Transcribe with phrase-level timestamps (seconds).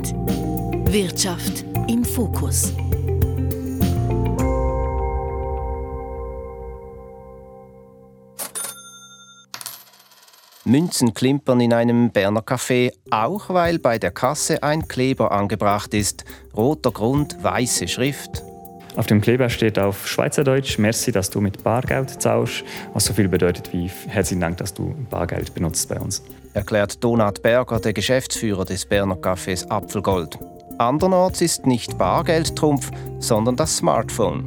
[0.00, 0.92] Twint.
[0.92, 2.72] Wirtschaft im Fokus.
[10.64, 16.24] Münzen klimpern in einem Berner Café, auch weil bei der Kasse ein Kleber angebracht ist.
[16.56, 18.42] Roter Grund, weiße Schrift.
[18.96, 23.28] Auf dem Kleber steht auf Schweizerdeutsch Merci, dass du mit Bargeld zahlst, was so viel
[23.28, 26.22] bedeutet wie herzlichen Dank, dass du Bargeld benutzt bei uns.
[26.54, 30.38] Erklärt Donat Berger, der Geschäftsführer des Berner Cafés Apfelgold.
[30.78, 32.90] Andernorts ist nicht Bargeld Trumpf,
[33.20, 34.44] sondern das Smartphone.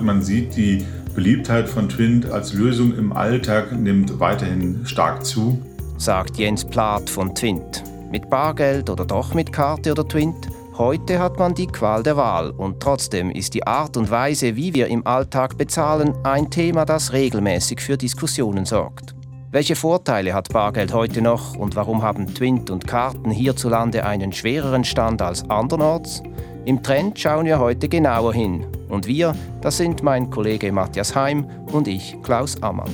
[0.00, 5.60] Man sieht, die Beliebtheit von Twint als Lösung im Alltag nimmt weiterhin stark zu.
[5.98, 7.82] Sagt Jens Plath von Twint.
[8.10, 10.48] Mit Bargeld oder doch mit Karte oder Twint?
[10.78, 14.72] Heute hat man die Qual der Wahl und trotzdem ist die Art und Weise, wie
[14.72, 19.14] wir im Alltag bezahlen, ein Thema, das regelmäßig für Diskussionen sorgt.
[19.50, 24.84] Welche Vorteile hat Bargeld heute noch und warum haben Twint und Karten hierzulande einen schwereren
[24.84, 26.22] Stand als andernorts?
[26.64, 28.66] Im Trend schauen wir heute genauer hin.
[28.88, 32.92] Und wir, das sind mein Kollege Matthias Heim und ich, Klaus Ammann.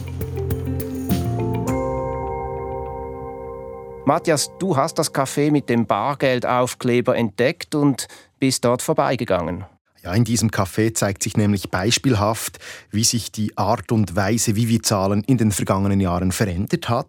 [4.07, 8.07] Matthias, du hast das Café mit dem Bargeldaufkleber entdeckt und
[8.39, 9.65] bist dort vorbeigegangen.
[10.03, 12.59] Ja, in diesem Café zeigt sich nämlich beispielhaft,
[12.91, 17.09] wie sich die Art und Weise, wie wir zahlen, in den vergangenen Jahren verändert hat.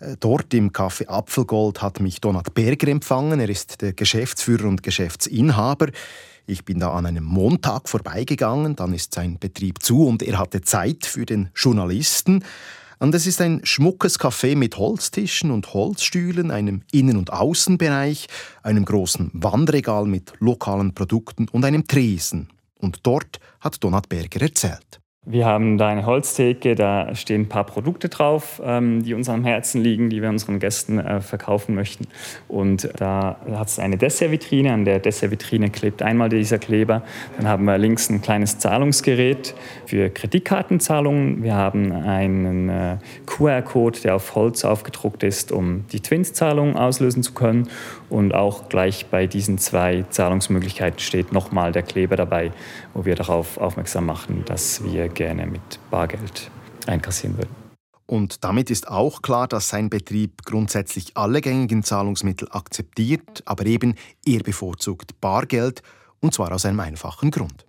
[0.00, 3.38] Äh, dort im Café Apfelgold hat mich Donat Berger empfangen.
[3.38, 5.90] Er ist der Geschäftsführer und Geschäftsinhaber.
[6.46, 10.62] Ich bin da an einem Montag vorbeigegangen, dann ist sein Betrieb zu und er hatte
[10.62, 12.44] Zeit für den Journalisten.
[13.04, 18.28] Und es ist ein schmuckes Café mit Holztischen und Holzstühlen, einem Innen- und Außenbereich,
[18.62, 22.48] einem großen Wandregal mit lokalen Produkten und einem Tresen.
[22.78, 25.02] Und dort hat Donat Berger erzählt.
[25.26, 29.42] Wir haben da eine Holztheke, da stehen ein paar Produkte drauf, ähm, die uns am
[29.42, 32.08] Herzen liegen, die wir unseren Gästen äh, verkaufen möchten.
[32.46, 37.02] Und da hat es eine Dessertvitrine, an der Dessertvitrine klebt einmal dieser Kleber.
[37.38, 39.54] Dann haben wir links ein kleines Zahlungsgerät
[39.86, 41.42] für Kreditkartenzahlungen.
[41.42, 47.32] Wir haben einen äh, QR-Code, der auf Holz aufgedruckt ist, um die Twins-Zahlungen auslösen zu
[47.32, 47.68] können.
[48.14, 52.52] Und auch gleich bei diesen zwei Zahlungsmöglichkeiten steht nochmal der Kleber dabei,
[52.94, 56.48] wo wir darauf aufmerksam machen, dass wir gerne mit Bargeld
[56.86, 57.52] einkassieren würden.
[58.06, 63.96] Und damit ist auch klar, dass sein Betrieb grundsätzlich alle gängigen Zahlungsmittel akzeptiert, aber eben
[64.24, 65.82] er bevorzugt Bargeld,
[66.20, 67.66] und zwar aus einem einfachen Grund.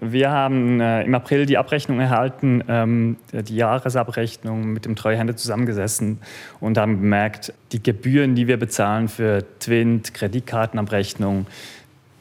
[0.00, 6.18] Wir haben äh, im April die Abrechnung erhalten, ähm, die Jahresabrechnung mit dem Treuhänder zusammengesessen
[6.60, 11.46] und haben bemerkt, die Gebühren, die wir bezahlen für Twint, Kreditkartenabrechnung,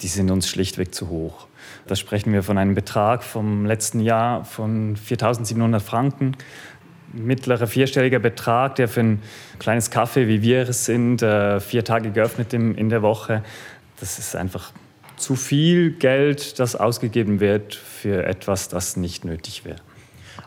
[0.02, 1.48] die sind uns schlichtweg zu hoch.
[1.88, 6.38] Da sprechen wir von einem Betrag vom letzten Jahr von 4.700 Franken.
[7.14, 9.22] Mittlerer vierstelliger Betrag, der für ein
[9.60, 13.44] kleines Kaffee, wie wir es sind, äh, vier Tage geöffnet in der Woche,
[14.00, 14.72] das ist einfach
[15.18, 19.78] zu viel Geld, das ausgegeben wird für etwas, das nicht nötig wäre.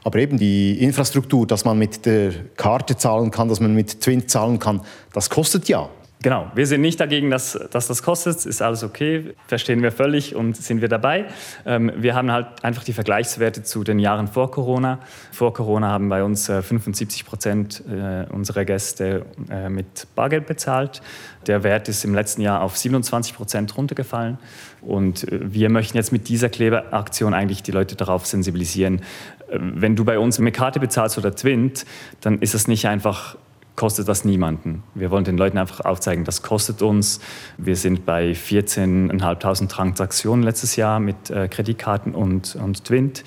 [0.05, 4.31] Aber eben die Infrastruktur, dass man mit der Karte zahlen kann, dass man mit Twint
[4.31, 5.89] zahlen kann, das kostet ja.
[6.21, 10.35] Genau, wir sind nicht dagegen, dass, dass das kostet, ist alles okay, verstehen wir völlig
[10.35, 11.27] und sind wir dabei.
[11.65, 14.99] Ähm, wir haben halt einfach die Vergleichswerte zu den Jahren vor Corona.
[15.31, 21.03] Vor Corona haben bei uns äh, 75 Prozent äh, unserer Gäste äh, mit Bargeld bezahlt.
[21.47, 24.39] Der Wert ist im letzten Jahr auf 27 Prozent runtergefallen.
[24.81, 29.03] Und äh, wir möchten jetzt mit dieser Kleberaktion eigentlich die Leute darauf sensibilisieren,
[29.51, 31.87] äh, wenn du bei uns mit Karte bezahlst oder Twint,
[32.23, 33.37] dann ist es nicht einfach
[33.79, 34.83] kostet das niemanden.
[34.95, 37.21] Wir wollen den Leuten einfach aufzeigen, das kostet uns.
[37.59, 43.23] Wir sind bei 14.500 Transaktionen letztes Jahr mit äh, Kreditkarten und, und Twint.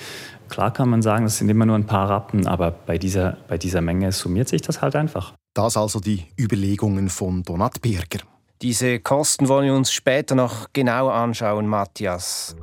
[0.50, 3.58] Klar kann man sagen, das sind immer nur ein paar Rappen, aber bei dieser, bei
[3.58, 5.34] dieser Menge summiert sich das halt einfach.
[5.54, 8.20] Das also die Überlegungen von Donat Birger.
[8.62, 12.58] Diese Kosten wollen wir uns später noch genauer anschauen, Matthias.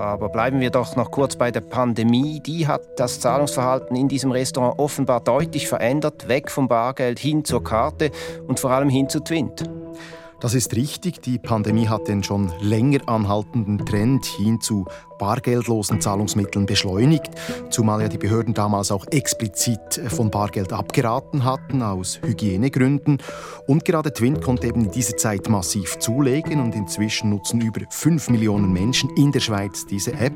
[0.00, 2.40] Aber bleiben wir doch noch kurz bei der Pandemie.
[2.40, 7.62] Die hat das Zahlungsverhalten in diesem Restaurant offenbar deutlich verändert, weg vom Bargeld hin zur
[7.62, 8.10] Karte
[8.48, 9.68] und vor allem hin zu Twint.
[10.40, 11.20] Das ist richtig.
[11.20, 14.86] Die Pandemie hat den schon länger anhaltenden Trend hin zu
[15.18, 17.30] bargeldlosen Zahlungsmitteln beschleunigt,
[17.68, 23.18] zumal ja die Behörden damals auch explizit von Bargeld abgeraten hatten aus Hygienegründen.
[23.66, 28.30] Und gerade Twin konnte eben in dieser Zeit massiv zulegen und inzwischen nutzen über 5
[28.30, 30.32] Millionen Menschen in der Schweiz diese App.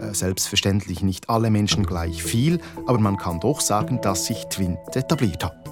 [0.00, 4.78] Äh, selbstverständlich nicht alle Menschen gleich viel, aber man kann doch sagen, dass sich Twint
[4.94, 5.65] etabliert hat.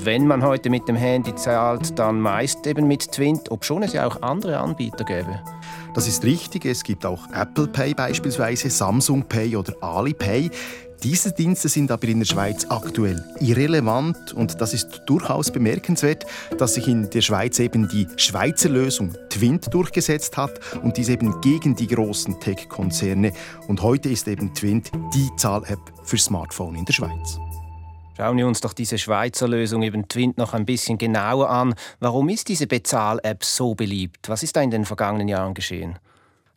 [0.00, 3.92] Und wenn man heute mit dem Handy zahlt, dann meist eben mit Twint, obschon es
[3.92, 5.40] ja auch andere Anbieter gäbe.
[5.92, 6.64] Das ist richtig.
[6.64, 10.50] Es gibt auch Apple Pay beispielsweise, Samsung Pay oder Alipay.
[11.02, 16.24] Diese Dienste sind aber in der Schweiz aktuell irrelevant und das ist durchaus bemerkenswert,
[16.56, 21.42] dass sich in der Schweiz eben die Schweizer Lösung Twint durchgesetzt hat und dies eben
[21.42, 23.32] gegen die großen Tech-Konzerne.
[23.68, 27.38] Und heute ist eben Twint die Zahl-App für Smartphone in der Schweiz.
[28.20, 31.74] Schauen wir uns doch diese Schweizer Lösung eben Twint noch ein bisschen genauer an.
[32.00, 34.28] Warum ist diese Bezahl-App so beliebt?
[34.28, 35.98] Was ist da in den vergangenen Jahren geschehen?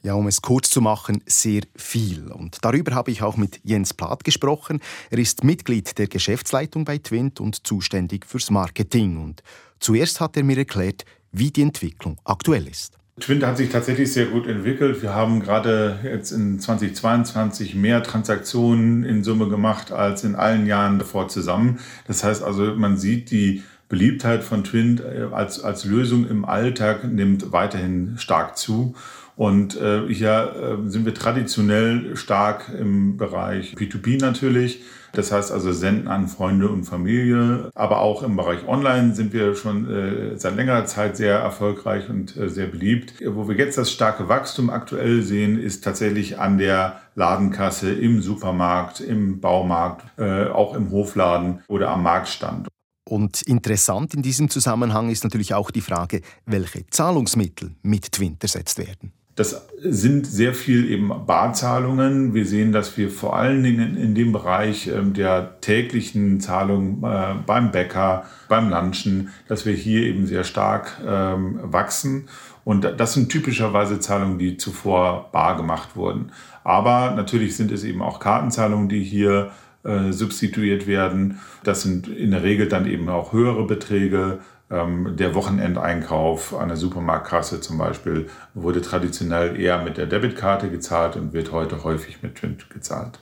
[0.01, 2.29] Ja, um es kurz zu machen, sehr viel.
[2.33, 4.81] Und darüber habe ich auch mit Jens Plath gesprochen.
[5.09, 9.23] Er ist Mitglied der Geschäftsleitung bei Twint und zuständig fürs Marketing.
[9.23, 9.41] Und
[9.79, 12.97] zuerst hat er mir erklärt, wie die Entwicklung aktuell ist.
[13.19, 15.03] Twint hat sich tatsächlich sehr gut entwickelt.
[15.03, 20.97] Wir haben gerade jetzt in 2022 mehr Transaktionen in Summe gemacht als in allen Jahren
[20.97, 21.79] davor zusammen.
[22.07, 27.03] Das heißt also, man sieht die Beliebtheit von Twint äh, als, als Lösung im Alltag
[27.03, 28.95] nimmt weiterhin stark zu.
[29.35, 34.81] Und äh, hier äh, sind wir traditionell stark im Bereich P2P natürlich.
[35.13, 37.69] Das heißt also Senden an Freunde und Familie.
[37.75, 42.35] Aber auch im Bereich Online sind wir schon äh, seit längerer Zeit sehr erfolgreich und
[42.35, 43.13] äh, sehr beliebt.
[43.25, 49.01] Wo wir jetzt das starke Wachstum aktuell sehen, ist tatsächlich an der Ladenkasse, im Supermarkt,
[49.01, 52.67] im Baumarkt, äh, auch im Hofladen oder am Marktstand.
[53.07, 58.79] Und interessant in diesem Zusammenhang ist natürlich auch die Frage, welche Zahlungsmittel mit Twint ersetzt
[58.79, 59.11] werden.
[59.35, 62.35] Das sind sehr viel eben Barzahlungen.
[62.35, 67.33] Wir sehen, dass wir vor allen Dingen in dem Bereich ähm, der täglichen Zahlung äh,
[67.43, 72.29] beim Bäcker, beim Lunchen, dass wir hier eben sehr stark ähm, wachsen.
[72.63, 76.31] Und das sind typischerweise Zahlungen, die zuvor bar gemacht wurden.
[76.63, 79.51] Aber natürlich sind es eben auch Kartenzahlungen, die hier
[79.83, 81.39] äh, substituiert werden.
[81.63, 84.39] Das sind in der Regel dann eben auch höhere Beträge
[84.69, 91.33] der Wochenendeinkauf an der Supermarktkasse zum Beispiel wurde traditionell eher mit der Debitkarte gezahlt und
[91.33, 93.19] wird heute häufig mit Twint gezahlt.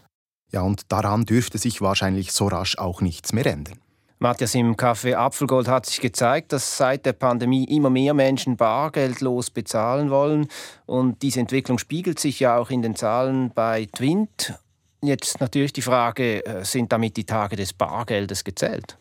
[0.51, 3.79] Ja, und daran dürfte sich wahrscheinlich so rasch auch nichts mehr ändern.
[4.19, 9.49] Matthias, im Café Apfelgold hat sich gezeigt, dass seit der Pandemie immer mehr Menschen bargeldlos
[9.49, 10.47] bezahlen wollen.
[10.85, 14.53] Und diese Entwicklung spiegelt sich ja auch in den Zahlen bei Twint.
[15.01, 18.95] Jetzt natürlich die Frage, äh, sind damit die Tage des Bargeldes gezählt?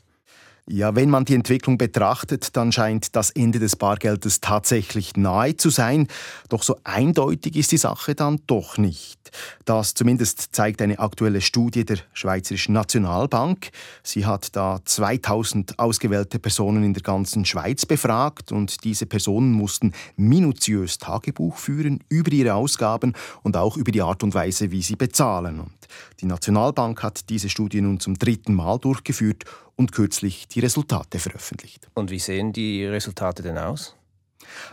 [0.67, 5.71] Ja, wenn man die Entwicklung betrachtet, dann scheint das Ende des Bargeldes tatsächlich nahe zu
[5.71, 6.07] sein.
[6.49, 9.21] Doch so eindeutig ist die Sache dann doch nicht.
[9.65, 13.71] Das zumindest zeigt eine aktuelle Studie der Schweizerischen Nationalbank.
[14.03, 19.93] Sie hat da 2000 ausgewählte Personen in der ganzen Schweiz befragt und diese Personen mussten
[20.17, 24.97] minutiös Tagebuch führen über ihre Ausgaben und auch über die Art und Weise, wie sie
[24.97, 25.61] bezahlen.
[25.61, 25.73] Und
[26.21, 29.45] die Nationalbank hat diese Studie nun zum dritten Mal durchgeführt
[29.81, 31.89] und kürzlich die Resultate veröffentlicht.
[31.95, 33.97] Und wie sehen die Resultate denn aus?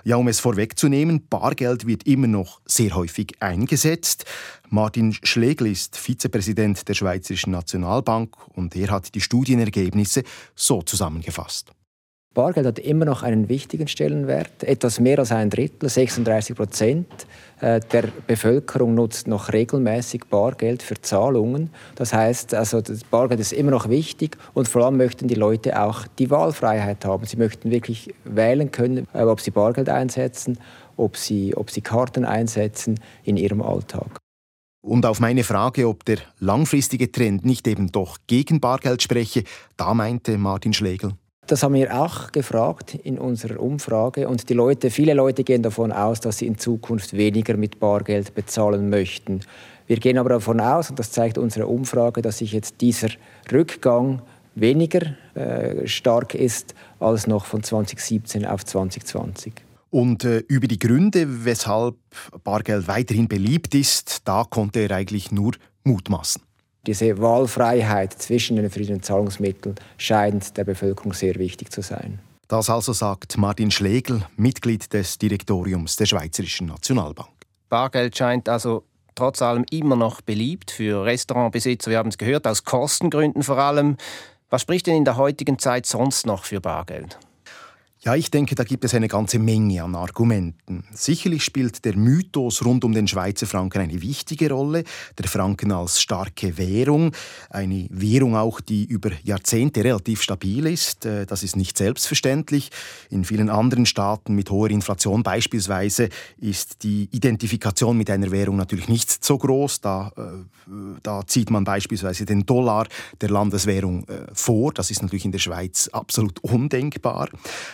[0.04, 4.25] Ja, um es vorwegzunehmen, Bargeld wird immer noch sehr häufig eingesetzt.
[4.69, 10.24] Martin Schlegel ist Vizepräsident der Schweizerischen Nationalbank und er hat die Studienergebnisse
[10.56, 11.71] so zusammengefasst.
[12.38, 14.63] Bargeld hat immer noch einen wichtigen Stellenwert.
[14.63, 17.07] Etwas mehr als ein Drittel, 36 Prozent
[17.62, 21.72] äh, der Bevölkerung nutzt noch regelmäßig Bargeld für Zahlungen.
[21.95, 25.81] Das heißt, also das Bargeld ist immer noch wichtig und vor allem möchten die Leute
[25.81, 27.25] auch die Wahlfreiheit haben.
[27.25, 30.60] Sie möchten wirklich wählen können, äh, ob sie Bargeld einsetzen,
[30.95, 34.19] ob sie, ob sie Karten einsetzen in ihrem Alltag.
[34.86, 39.44] Und auf meine Frage, ob der langfristige Trend nicht eben doch gegen Bargeld spreche,
[39.75, 41.13] da meinte Martin Schlegel.
[41.47, 45.94] Das haben wir auch gefragt in unserer Umfrage und die Leute, viele Leute gehen davon
[45.94, 49.39] aus, dass sie in Zukunft weniger mit Bargeld bezahlen möchten.
[49.87, 53.07] Wir gehen aber davon aus, und das zeigt unsere Umfrage, dass sich jetzt dieser
[53.49, 54.21] Rückgang
[54.56, 59.54] weniger äh, stark ist als noch von 2017 auf 2020.
[59.89, 61.95] Und äh, über die Gründe, weshalb
[62.44, 65.54] Bargeld weiterhin beliebt ist, da konnte er eigentlich nur
[65.85, 66.42] mutmaßen.
[66.87, 72.19] Diese Wahlfreiheit zwischen den verschiedenen Zahlungsmitteln scheint der Bevölkerung sehr wichtig zu sein.
[72.47, 77.27] Das also sagt Martin Schlegel, Mitglied des Direktoriums der Schweizerischen Nationalbank.
[77.67, 81.91] Bargeld scheint also trotz allem immer noch beliebt für Restaurantbesitzer.
[81.91, 83.97] Wir haben es gehört, aus Kostengründen vor allem.
[84.49, 87.19] Was spricht denn in der heutigen Zeit sonst noch für Bargeld?
[88.07, 90.85] Ja, ich denke, da gibt es eine ganze Menge an Argumenten.
[90.94, 94.85] Sicherlich spielt der Mythos rund um den Schweizer Franken eine wichtige Rolle.
[95.18, 97.11] Der Franken als starke Währung,
[97.49, 101.06] eine Währung auch, die über Jahrzehnte relativ stabil ist.
[101.06, 102.69] Äh, das ist nicht selbstverständlich.
[103.09, 108.87] In vielen anderen Staaten mit hoher Inflation beispielsweise ist die Identifikation mit einer Währung natürlich
[108.87, 109.81] nicht so groß.
[109.81, 110.71] Da, äh,
[111.04, 112.87] da zieht man beispielsweise den Dollar
[113.19, 114.71] der Landeswährung äh, vor.
[114.71, 117.28] Das ist natürlich in der Schweiz absolut undenkbar.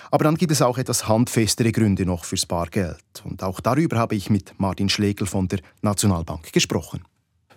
[0.09, 3.03] Aber aber dann gibt es auch etwas handfestere Gründe noch fürs Bargeld.
[3.25, 7.03] Und auch darüber habe ich mit Martin Schlegel von der Nationalbank gesprochen.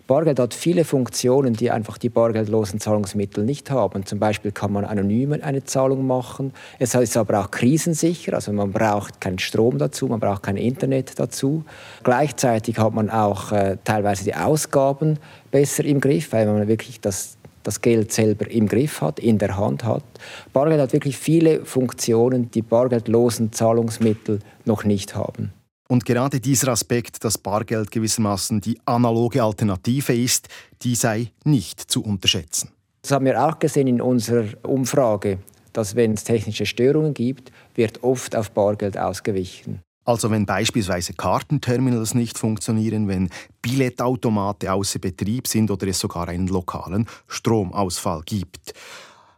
[0.08, 4.04] Bargeld hat viele Funktionen, die einfach die bargeldlosen Zahlungsmittel nicht haben.
[4.04, 6.52] Zum Beispiel kann man anonym eine Zahlung machen.
[6.80, 11.20] Es ist aber auch krisensicher, also man braucht keinen Strom dazu, man braucht kein Internet
[11.20, 11.64] dazu.
[12.02, 15.20] Gleichzeitig hat man auch äh, teilweise die Ausgaben
[15.52, 17.35] besser im Griff, weil man wirklich das
[17.66, 20.04] das Geld selber im Griff hat, in der Hand hat.
[20.52, 25.52] Bargeld hat wirklich viele Funktionen, die bargeldlosen Zahlungsmittel noch nicht haben.
[25.88, 30.48] Und gerade dieser Aspekt, dass Bargeld gewissermaßen die analoge Alternative ist,
[30.82, 32.70] die sei nicht zu unterschätzen.
[33.02, 35.38] Das haben wir auch gesehen in unserer Umfrage,
[35.72, 39.80] dass wenn es technische Störungen gibt, wird oft auf Bargeld ausgewichen.
[40.06, 43.28] Also wenn beispielsweise Kartenterminals nicht funktionieren, wenn
[43.60, 48.72] Billettautomate außer Betrieb sind oder es sogar einen lokalen Stromausfall gibt.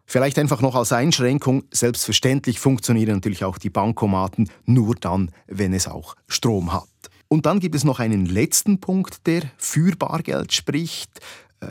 [0.04, 5.88] Vielleicht einfach noch als Einschränkung, selbstverständlich funktionieren natürlich auch die Bankomaten nur dann, wenn es
[5.88, 6.88] auch Strom hat.
[7.28, 11.10] Und dann gibt es noch einen letzten Punkt, der für Bargeld spricht.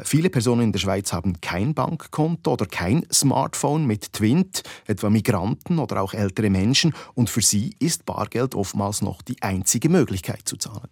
[0.03, 5.79] Viele Personen in der Schweiz haben kein Bankkonto oder kein Smartphone mit Twint, etwa Migranten
[5.79, 10.57] oder auch ältere Menschen, und für sie ist Bargeld oftmals noch die einzige Möglichkeit zu
[10.57, 10.89] zahlen.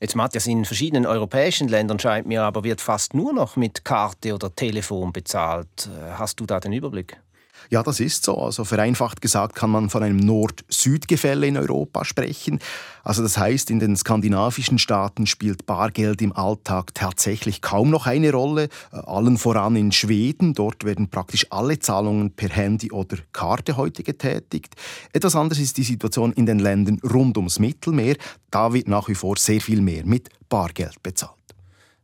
[0.00, 4.34] Jetzt Matthias, in verschiedenen europäischen Ländern scheint mir aber wird fast nur noch mit Karte
[4.34, 5.88] oder Telefon bezahlt.
[5.88, 7.20] Äh, hast du da den Überblick?
[7.70, 8.38] Ja, das ist so.
[8.38, 12.60] Also vereinfacht gesagt kann man von einem Nord-Süd-Gefälle in Europa sprechen.
[13.04, 18.32] Also das heißt, in den skandinavischen Staaten spielt Bargeld im Alltag tatsächlich kaum noch eine
[18.32, 18.68] Rolle.
[18.92, 20.54] Äh, allen voran in Schweden.
[20.54, 24.74] Dort werden praktisch alle Zahlungen per Handy oder Karte heute getätigt.
[25.12, 28.16] Etwas anders ist die Situation in den Ländern rund ums Mittelmeer.
[28.50, 31.35] Da wird nach wie vor sehr viel mehr mit Bargeld bezahlt.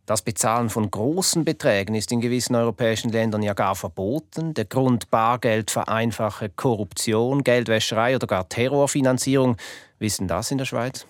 [0.05, 4.53] Das Bezahlen von großen Beträgen ist in gewissen europäischen Ländern ja gar verboten.
[4.53, 9.57] Der Grund Bargeld vereinfache Korruption, Geldwäscherei oder gar Terrorfinanzierung.
[10.01, 11.07] Wissen das in der Schweiz?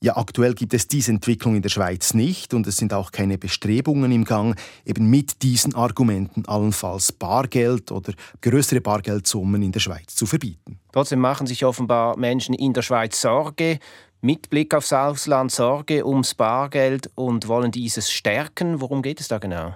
[0.00, 3.38] Ja, aktuell gibt es diese Entwicklung in der Schweiz nicht und es sind auch keine
[3.38, 10.14] Bestrebungen im Gang, eben mit diesen Argumenten allenfalls Bargeld oder größere Bargeldsummen in der Schweiz
[10.14, 10.80] zu verbieten.
[10.92, 13.78] Trotzdem machen sich offenbar Menschen in der Schweiz Sorge
[14.22, 18.80] mit Blick aufs Ausland Sorge ums Bargeld und wollen dieses stärken.
[18.80, 19.74] Worum geht es da genau?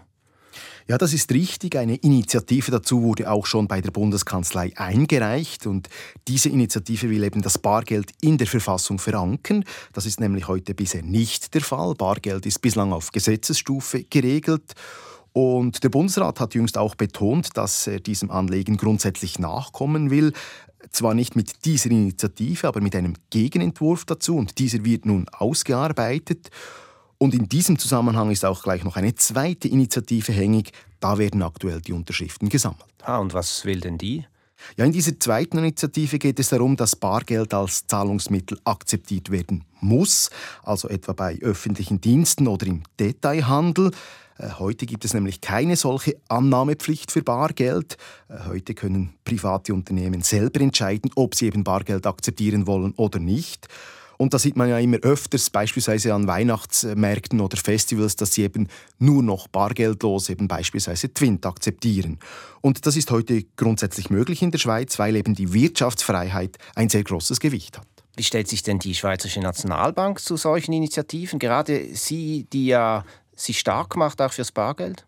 [0.89, 1.75] Ja, das ist richtig.
[1.75, 5.67] Eine Initiative dazu wurde auch schon bei der Bundeskanzlei eingereicht.
[5.67, 5.89] Und
[6.29, 9.65] diese Initiative will eben das Bargeld in der Verfassung verankern.
[9.93, 11.95] Das ist nämlich heute bisher nicht der Fall.
[11.95, 14.75] Bargeld ist bislang auf Gesetzesstufe geregelt.
[15.37, 20.33] Und der Bundesrat hat jüngst auch betont, dass er diesem Anliegen grundsätzlich nachkommen will
[20.93, 26.49] zwar nicht mit dieser Initiative, aber mit einem Gegenentwurf dazu und dieser wird nun ausgearbeitet.
[27.19, 30.73] Und in diesem Zusammenhang ist auch gleich noch eine zweite Initiative hängig.
[31.01, 32.87] Da werden aktuell die Unterschriften gesammelt.
[33.03, 34.25] Ah, und was will denn die?
[34.77, 40.31] Ja, in dieser zweiten Initiative geht es darum, dass Bargeld als Zahlungsmittel akzeptiert werden muss,
[40.63, 43.91] also etwa bei öffentlichen Diensten oder im Detailhandel.
[44.39, 47.97] Äh, heute gibt es nämlich keine solche Annahmepflicht für Bargeld.
[48.29, 53.69] Äh, heute können private Unternehmen selber entscheiden, ob sie eben Bargeld akzeptieren wollen oder nicht.
[54.19, 58.69] Und da sieht man ja immer öfters, beispielsweise an Weihnachtsmärkten oder Festivals, dass sie eben
[58.99, 62.19] nur noch bargeldlos eben beispielsweise Twint akzeptieren.
[62.63, 67.05] Und das ist heute grundsätzlich möglich in der Schweiz, weil eben die Wirtschaftsfreiheit ein sehr
[67.05, 67.87] großes Gewicht hat.
[68.17, 71.39] Wie stellt sich denn die Schweizerische Nationalbank zu solchen Initiativen?
[71.39, 73.05] Gerade Sie, die ja
[73.37, 75.07] sich stark macht, auch fürs Bargeld?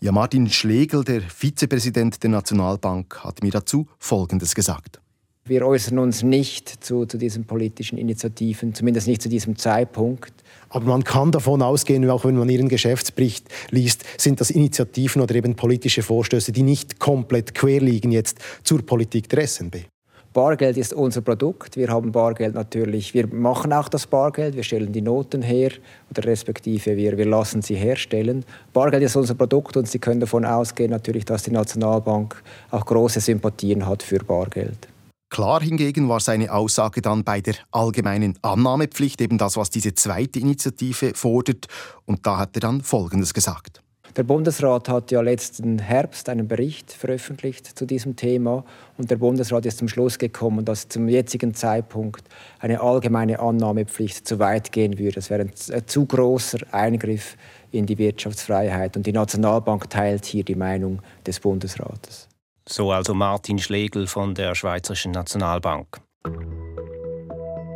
[0.00, 5.00] Ja, Martin Schlegel, der Vizepräsident der Nationalbank, hat mir dazu Folgendes gesagt.
[5.48, 10.32] Wir äußern uns nicht zu, zu diesen politischen Initiativen, zumindest nicht zu diesem Zeitpunkt.
[10.70, 15.36] Aber man kann davon ausgehen, auch wenn man Ihren Geschäftsbericht liest, sind das Initiativen oder
[15.36, 19.86] eben politische Vorstöße, die nicht komplett quer liegen jetzt zur Politik der SNB.
[20.36, 21.78] Bargeld ist unser Produkt.
[21.78, 23.14] Wir haben Bargeld natürlich.
[23.14, 24.54] Wir machen auch das Bargeld.
[24.54, 25.70] Wir stellen die Noten her
[26.10, 28.44] oder respektive wir, wir lassen sie herstellen.
[28.74, 33.20] Bargeld ist unser Produkt und Sie können davon ausgehen natürlich, dass die Nationalbank auch große
[33.20, 34.88] Sympathien hat für Bargeld.
[35.30, 40.38] Klar hingegen war seine Aussage dann bei der allgemeinen Annahmepflicht, eben das, was diese zweite
[40.38, 41.66] Initiative fordert.
[42.04, 43.80] Und da hat er dann Folgendes gesagt.
[44.16, 48.64] Der Bundesrat hat ja letzten Herbst einen Bericht veröffentlicht zu diesem Thema
[48.96, 52.24] und der Bundesrat ist zum Schluss gekommen, dass zum jetzigen Zeitpunkt
[52.58, 55.16] eine allgemeine Annahmepflicht zu weit gehen würde.
[55.16, 57.36] Das wäre ein, ein zu großer Eingriff
[57.72, 62.26] in die Wirtschaftsfreiheit und die Nationalbank teilt hier die Meinung des Bundesrates.
[62.66, 66.00] So also Martin Schlegel von der Schweizerischen Nationalbank.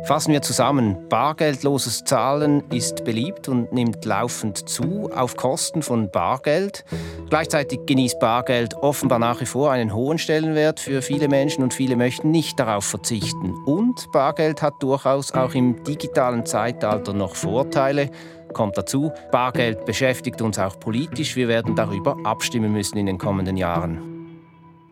[0.03, 6.83] Fassen wir zusammen, bargeldloses Zahlen ist beliebt und nimmt laufend zu auf Kosten von Bargeld.
[7.29, 11.95] Gleichzeitig genießt Bargeld offenbar nach wie vor einen hohen Stellenwert für viele Menschen und viele
[11.95, 13.53] möchten nicht darauf verzichten.
[13.65, 18.09] Und Bargeld hat durchaus auch im digitalen Zeitalter noch Vorteile.
[18.53, 21.35] kommt dazu, Bargeld beschäftigt uns auch politisch.
[21.35, 24.10] Wir werden darüber abstimmen müssen in den kommenden Jahren.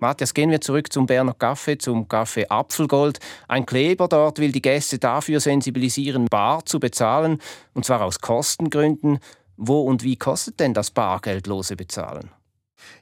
[0.01, 3.20] Matthias, gehen wir zurück zum Berner Kaffee, zum Kaffee Apfelgold.
[3.48, 7.39] Ein Kleber dort will die Gäste dafür sensibilisieren, bar zu bezahlen,
[7.74, 9.20] und zwar aus Kostengründen.
[9.58, 12.32] Wo und wie kostet denn das bargeldlose Bezahlen?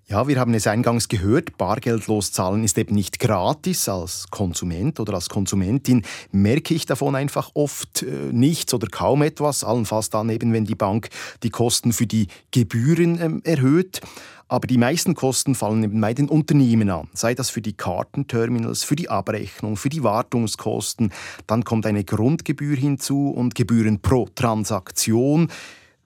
[0.10, 3.89] Ja, wir haben es eingangs gehört, bargeldlos zahlen ist eben nicht gratis.
[3.89, 9.65] Als Konsument oder als Konsumentin merke ich davon einfach oft äh, nichts oder kaum etwas,
[9.65, 11.10] allenfalls dann eben, wenn die Bank
[11.43, 14.00] die Kosten für die Gebühren ähm, erhöht.
[14.48, 18.86] Aber die meisten Kosten fallen eben bei den Unternehmen an, sei das für die Kartenterminals,
[18.86, 21.12] für die Abrechnung, für die Wartungskosten.
[21.48, 25.50] Dann kommt eine Grundgebühr hinzu und Gebühren pro Transaktion.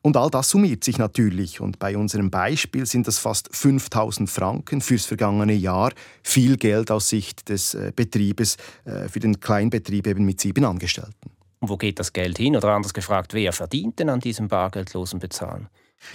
[0.04, 1.62] Und all das summiert sich natürlich.
[1.62, 5.92] Und bei unserem Beispiel sind das fast 5000 Franken fürs vergangene Jahr.
[6.24, 11.32] Viel Geld aus Sicht des äh, Betriebes, äh, für den Kleinbetrieb eben mit sieben Angestellten.
[11.60, 12.56] Und wo geht das Geld hin?
[12.56, 15.70] Oder anders gefragt, wer verdient denn an diesem bargeldlosen Bezahlen?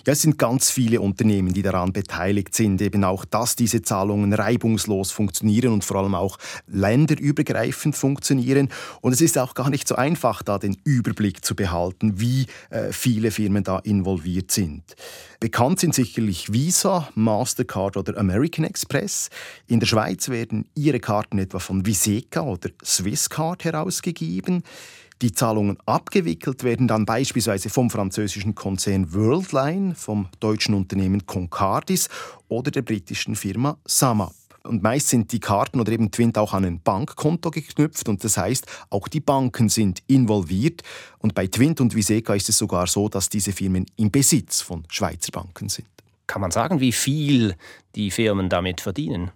[0.07, 4.33] Ja, es sind ganz viele Unternehmen, die daran beteiligt sind, eben auch, dass diese Zahlungen
[4.33, 8.69] reibungslos funktionieren und vor allem auch länderübergreifend funktionieren.
[9.01, 12.93] Und es ist auch gar nicht so einfach, da den Überblick zu behalten, wie äh,
[12.93, 14.83] viele Firmen da involviert sind.
[15.41, 19.29] Bekannt sind sicherlich Visa, Mastercard oder American Express.
[19.67, 24.63] In der Schweiz werden ihre Karten etwa von Viseca oder Swisscard herausgegeben.
[25.23, 32.11] Die Zahlungen abgewickelt werden dann beispielsweise vom französischen Konzern Worldline, vom deutschen Unternehmen Concardis
[32.49, 34.35] oder der britischen Firma Samap.
[34.63, 38.37] Und meist sind die Karten oder eben Twint auch an ein Bankkonto geknüpft und das
[38.37, 40.83] heißt, auch die Banken sind involviert.
[41.19, 44.85] Und bei Twint und Viseca ist es sogar so, dass diese Firmen im Besitz von
[44.89, 45.89] Schweizer Banken sind.
[46.27, 47.55] Kann man sagen, wie viel
[47.95, 49.31] die Firmen damit verdienen?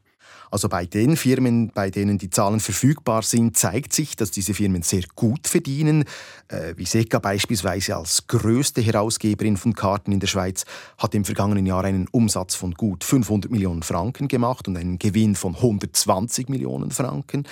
[0.51, 4.83] Also bei den Firmen, bei denen die Zahlen verfügbar sind, zeigt sich, dass diese Firmen
[4.83, 6.05] sehr gut verdienen.
[6.49, 10.65] Äh, Viseca beispielsweise als größte Herausgeberin von Karten in der Schweiz
[10.99, 15.37] hat im vergangenen Jahr einen Umsatz von gut 500 Millionen Franken gemacht und einen Gewinn
[15.37, 17.45] von 120 Millionen Franken.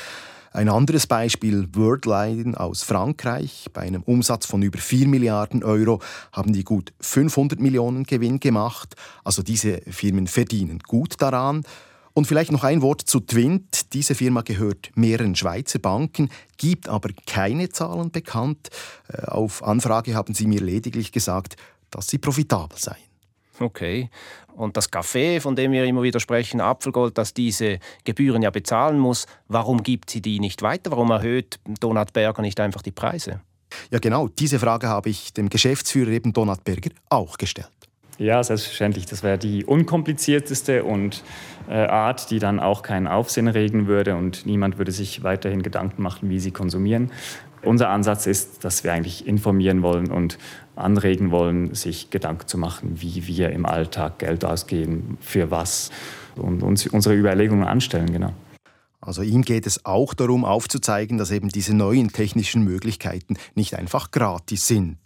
[0.50, 3.66] Ein anderes Beispiel, Wordline aus Frankreich.
[3.72, 6.00] Bei einem Umsatz von über 4 Milliarden Euro
[6.32, 8.96] haben die gut 500 Millionen Gewinn gemacht.
[9.24, 11.62] Also diese Firmen verdienen gut daran.
[12.18, 13.94] Und vielleicht noch ein Wort zu Twint.
[13.94, 18.70] Diese Firma gehört mehreren Schweizer Banken, gibt aber keine Zahlen bekannt.
[19.06, 21.54] Äh, auf Anfrage haben sie mir lediglich gesagt,
[21.92, 22.96] dass sie profitabel seien.
[23.60, 24.10] Okay.
[24.56, 28.98] Und das Café, von dem wir immer wieder sprechen, Apfelgold, das diese Gebühren ja bezahlen
[28.98, 30.90] muss, warum gibt sie die nicht weiter?
[30.90, 33.42] Warum erhöht Donat Berger nicht einfach die Preise?
[33.92, 34.26] Ja, genau.
[34.26, 37.70] Diese Frage habe ich dem Geschäftsführer eben Donat Berger auch gestellt.
[38.18, 39.06] Ja, selbstverständlich.
[39.06, 41.22] Das wäre die unkomplizierteste und
[41.68, 46.02] äh, Art, die dann auch keinen Aufsehen regen würde und niemand würde sich weiterhin Gedanken
[46.02, 47.12] machen, wie sie konsumieren.
[47.62, 50.38] Unser Ansatz ist, dass wir eigentlich informieren wollen und
[50.74, 55.90] anregen wollen, sich Gedanken zu machen, wie wir im Alltag Geld ausgeben, für was
[56.36, 58.32] und uns unsere Überlegungen anstellen, genau.
[59.08, 64.10] Also ihm geht es auch darum aufzuzeigen, dass eben diese neuen technischen Möglichkeiten nicht einfach
[64.10, 64.98] gratis sind.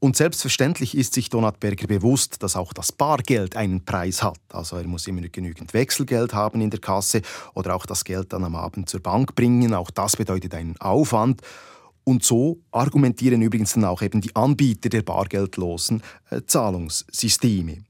[0.00, 4.40] Und selbstverständlich ist sich Donat Berger bewusst, dass auch das Bargeld einen Preis hat.
[4.50, 7.20] Also er muss immer genügend Wechselgeld haben in der Kasse
[7.52, 9.74] oder auch das Geld dann am Abend zur Bank bringen.
[9.74, 11.42] Auch das bedeutet einen Aufwand.
[12.02, 17.84] Und so argumentieren übrigens dann auch eben die Anbieter der bargeldlosen äh, Zahlungssysteme.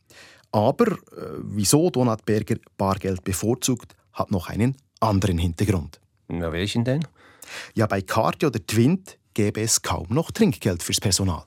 [0.50, 0.96] Aber äh,
[1.44, 6.00] wieso Donat Berger Bargeld bevorzugt, hat noch einen anderen Hintergrund.
[6.28, 7.06] Na, welchen denn?
[7.74, 11.44] Ja, bei Karte oder Twint gäbe es kaum noch Trinkgeld fürs Personal.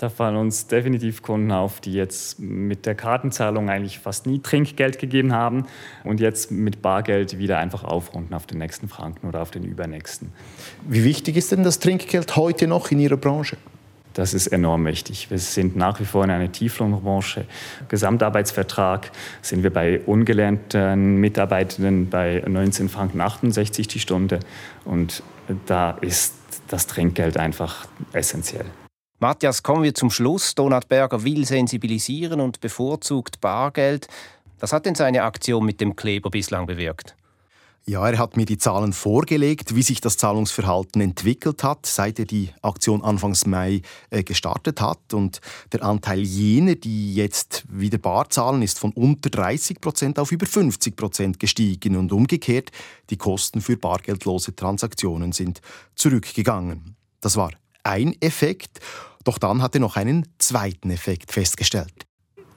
[0.00, 4.98] Da fallen uns definitiv Kunden auf, die jetzt mit der Kartenzahlung eigentlich fast nie Trinkgeld
[4.98, 5.66] gegeben haben
[6.04, 10.32] und jetzt mit Bargeld wieder einfach aufrunden auf den nächsten Franken oder auf den übernächsten.
[10.88, 13.58] Wie wichtig ist denn das Trinkgeld heute noch in Ihrer Branche?
[14.20, 15.30] Das ist enorm wichtig.
[15.30, 17.46] Wir sind nach wie vor in einer Tieflohnbranche.
[17.88, 24.40] Gesamtarbeitsvertrag sind wir bei ungelernten Mitarbeitenden bei 19 Franken 68 die Stunde.
[24.84, 25.22] Und
[25.64, 26.34] da ist
[26.68, 28.66] das Trinkgeld einfach essentiell.
[29.20, 30.54] Matthias, kommen wir zum Schluss.
[30.54, 34.06] Donat Berger will sensibilisieren und bevorzugt Bargeld.
[34.58, 37.16] Was hat denn seine Aktion mit dem Kleber bislang bewirkt?
[37.86, 42.24] Ja, er hat mir die Zahlen vorgelegt, wie sich das Zahlungsverhalten entwickelt hat, seit er
[42.24, 45.12] die Aktion Anfangs Mai äh, gestartet hat.
[45.12, 45.40] Und
[45.72, 50.46] der Anteil jener, die jetzt wieder bar zahlen, ist von unter 30 Prozent auf über
[50.46, 51.96] 50 Prozent gestiegen.
[51.96, 52.70] Und umgekehrt,
[53.08, 55.60] die Kosten für bargeldlose Transaktionen sind
[55.96, 56.96] zurückgegangen.
[57.20, 57.50] Das war
[57.82, 58.80] ein Effekt.
[59.24, 62.09] Doch dann hat er noch einen zweiten Effekt festgestellt.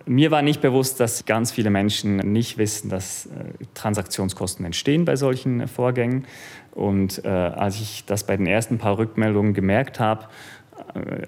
[0.05, 3.29] Mir war nicht bewusst, dass ganz viele Menschen nicht wissen, dass äh,
[3.73, 6.25] Transaktionskosten entstehen bei solchen äh, Vorgängen.
[6.71, 10.25] Und äh, als ich das bei den ersten paar Rückmeldungen gemerkt habe,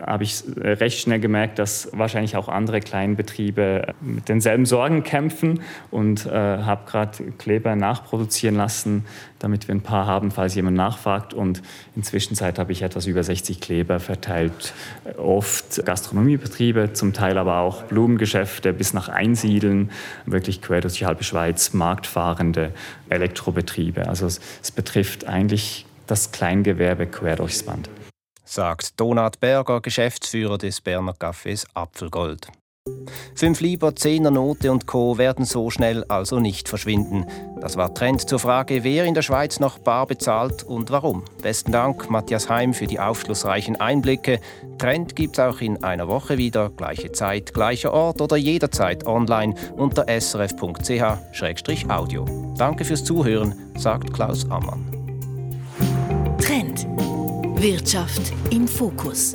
[0.05, 6.25] habe ich recht schnell gemerkt, dass wahrscheinlich auch andere Kleinbetriebe mit denselben Sorgen kämpfen und
[6.25, 9.05] äh, habe gerade Kleber nachproduzieren lassen,
[9.39, 11.33] damit wir ein paar haben, falls jemand nachfragt.
[11.33, 11.63] Und
[11.95, 14.73] inzwischen habe ich etwas über 60 Kleber verteilt.
[15.17, 19.89] Oft Gastronomiebetriebe, zum Teil aber auch Blumengeschäfte bis nach Einsiedeln,
[20.25, 22.71] wirklich quer durch die halbe Schweiz, marktfahrende
[23.09, 24.07] Elektrobetriebe.
[24.07, 27.89] Also es, es betrifft eigentlich das Kleingewerbe quer durchs Band.
[28.45, 32.47] Sagt Donat Berger, Geschäftsführer des Berner Cafés Apfelgold.
[33.33, 35.17] Fünf Lieber, Zehner Note und Co.
[35.17, 37.25] werden so schnell also nicht verschwinden.
[37.59, 41.23] Das war Trend zur Frage, wer in der Schweiz noch bar bezahlt und warum.
[41.41, 44.39] Besten Dank, Matthias Heim, für die aufschlussreichen Einblicke.
[44.77, 46.69] Trend gibt's auch in einer Woche wieder.
[46.69, 50.93] Gleiche Zeit, gleicher Ort oder jederzeit online unter srf.ch-audio.
[52.55, 54.85] Danke fürs Zuhören, sagt Klaus Ammann.
[56.39, 56.87] Trend.
[57.65, 59.33] Wirtschaft im Fokus.